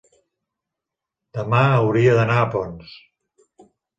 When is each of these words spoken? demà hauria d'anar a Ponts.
demà 1.39 1.59
hauria 1.75 2.17
d'anar 2.19 2.39
a 2.45 2.49
Ponts. 2.57 2.97